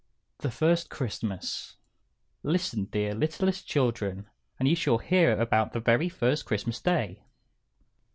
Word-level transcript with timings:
The 0.39 0.49
First 0.49 0.89
Christmas 0.89 1.77
Listen, 2.41 2.85
dear 2.85 3.13
littlest 3.13 3.67
children, 3.67 4.27
and 4.57 4.67
you 4.67 4.75
shall 4.75 4.97
hear 4.97 5.39
about 5.39 5.73
the 5.73 5.79
very 5.79 6.09
first 6.09 6.43
Christmas 6.45 6.81
Day. 6.81 7.21